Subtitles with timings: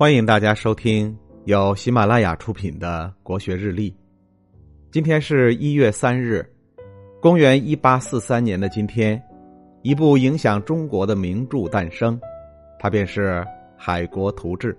[0.00, 1.12] 欢迎大家收听
[1.46, 3.90] 由喜马拉雅出品的《国学日历》。
[4.92, 6.48] 今天是一月三日，
[7.20, 9.20] 公元一八四三年的今天，
[9.82, 12.16] 一部影响中国的名著诞生，
[12.78, 13.40] 它便是
[13.76, 14.72] 《海国图志》。《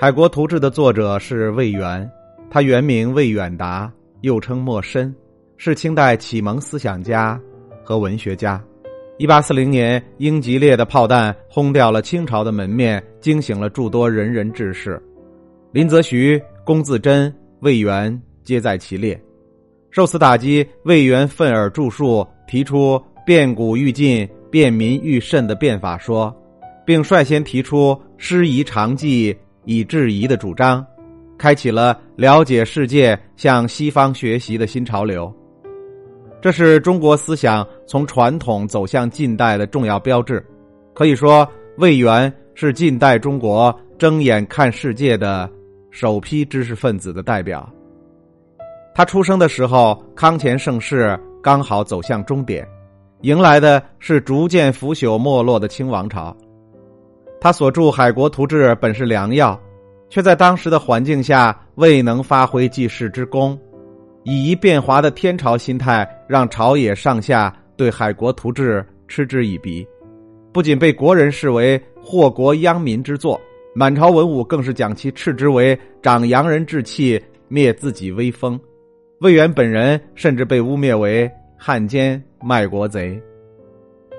[0.00, 2.08] 海国图志》的作者是魏源，
[2.48, 5.12] 他原名魏远达，又称莫深，
[5.56, 7.36] 是清代启蒙思想家
[7.82, 8.62] 和文学家。
[9.18, 15.00] 一八四零年，英吉烈的炮弹轰掉了清朝的门面，惊醒了诸多仁人志士。
[15.70, 19.20] 林则徐、龚自珍、魏源皆在其列。
[19.90, 26.34] 受此打击，魏源愤而著述，提出“变古欲进，变民欲慎”的变法说，
[26.86, 30.84] 并率先提出“师夷长技以制夷”的主张，
[31.36, 35.32] 开启了了解世界、向西方学习的新潮流。
[36.42, 40.44] 这是中国思想从传统走向近代的重要标志，
[40.92, 45.48] 可以说魏源是近代中国睁眼看世界的
[45.92, 47.72] 首批知识分子的代表。
[48.92, 52.66] 他出生的时候，康乾盛世刚好走向终点，
[53.20, 56.36] 迎来的是逐渐腐朽没落的清王朝。
[57.40, 59.58] 他所著《海国图志》本是良药，
[60.10, 63.56] 却在当时的环境下未能发挥济世之功。
[64.24, 69.86] 以夷变华的天朝心态，让朝野上下对《海国图志》嗤之以鼻，
[70.52, 73.40] 不仅被国人视为祸国殃民之作，
[73.74, 78.58] 满朝文武更是将其斥之为长洋人志气、灭自己威风。
[79.20, 83.20] 魏源本人甚至被污蔑为汉奸、卖国贼。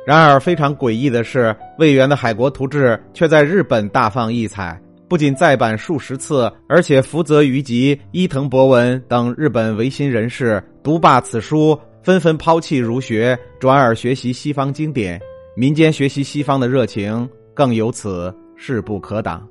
[0.06, 4.78] 然而，非常诡异的是，魏源的《海国图志》却在日本大放异彩。
[5.14, 15.22] 不仅再版数十次，而且福泽谕吉、伊藤博文等日本维新人士读罢此书，纷纷抛弃儒学，转而学习西方经典。
[15.56, 19.48] 民间学习西方的热情更由此势不可挡。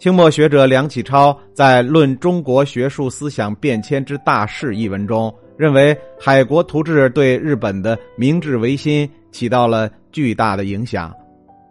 [0.00, 11.14] 清末学者梁启超在《论中国学术思想变迁之大势》一文中，认为《海国图志》对日本的明治维新起到了巨大的影响。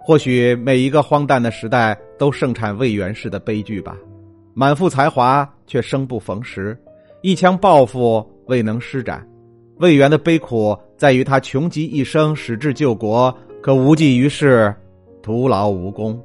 [0.05, 3.97] 或许每一个荒诞的时代都盛产魏源式的悲剧吧，
[4.53, 6.77] 满腹才华却生不逢时，
[7.21, 9.25] 一腔抱负未能施展。
[9.77, 14.75] 魏源的悲苦在于他穷极一生矢志救国，可无济于事，
[15.21, 16.21] 徒劳无功。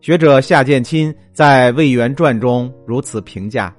[0.00, 3.74] 学者夏建钦在《魏源传》中如此评价：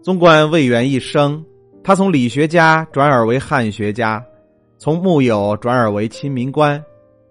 [0.00, 1.44] 纵观魏源一生，
[1.82, 4.24] 他从理学家转而为汉学家，
[4.78, 6.82] 从木友转而为亲民官。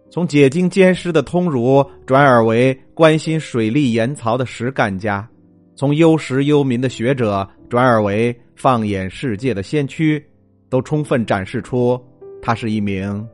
[0.09, 5.27] 从解经兼师的通儒转而为关心水利盐曹的实干家，
[5.75, 10.23] 从忧时忧民的学者转而为放眼世界的先驱，
[10.69, 12.01] 都充分展示出
[12.41, 13.27] 他是一名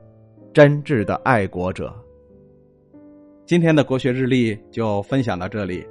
[0.51, 1.93] 真挚的爱国者。
[3.45, 5.85] 今天的国学日历就分享到这里，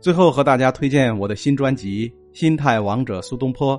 [0.00, 3.76] 最后和大家推荐我的新专辑《心态王者苏东坡》，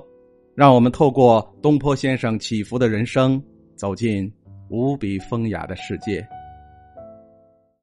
[0.54, 3.42] 让我们透过东坡先生起伏的人生，
[3.76, 4.30] 走进
[4.68, 6.22] 无比风雅的世界。